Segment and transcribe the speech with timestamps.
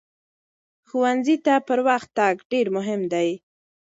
[0.87, 3.29] ښوونځي ته پر وخت تګ ډېر مهم دی.